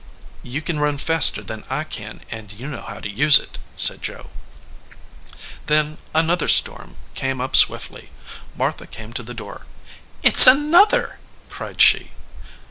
[0.41, 4.01] "You can run faster than I can, and you know how to use it," said
[4.01, 4.31] Joe.
[5.67, 8.09] Then another storm came up swiftly.
[8.55, 9.67] Martha came to the door.
[10.23, 11.19] "It s another!"
[11.51, 12.13] cried she.